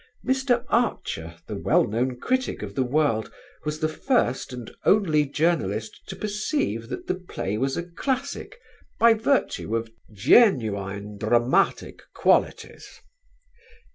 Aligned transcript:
Mr. 0.25 0.65
Archer, 0.69 1.35
the 1.45 1.55
well 1.55 1.85
known 1.85 2.19
critic 2.19 2.63
of 2.63 2.73
The 2.73 2.81
World, 2.81 3.31
was 3.65 3.77
the 3.79 3.87
first 3.87 4.51
and 4.51 4.71
only 4.83 5.25
journalist 5.27 6.01
to 6.07 6.15
perceive 6.15 6.89
that 6.89 7.05
the 7.05 7.13
play 7.13 7.55
was 7.55 7.77
a 7.77 7.83
classic 7.83 8.57
by 8.97 9.13
virtue 9.13 9.75
of 9.75 9.91
"genuine 10.11 11.19
dramatic 11.19 12.01
qualities." 12.15 12.99